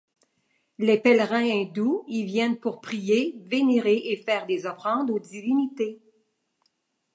Les 0.79 0.97
pèlerins 0.99 1.43
hindous 1.47 2.05
y 2.07 2.23
viennent 2.23 2.59
pour 2.59 2.81
prier, 2.81 3.35
vénérer 3.43 4.01
et 4.05 4.17
faire 4.17 4.47
des 4.47 4.65
offrandes 4.65 5.11
aux 5.11 5.19
divinités. 5.19 6.01